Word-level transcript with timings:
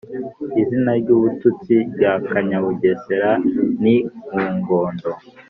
izina 0.61 0.91
ry'ubututsi 0.99 1.75
rya 1.93 2.13
kanyabugesera 2.27 3.31
ni 3.83 3.95
mugondo. 4.51 5.07